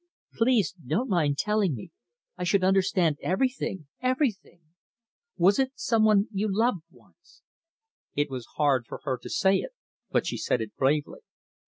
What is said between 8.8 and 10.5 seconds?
for her to say it, but she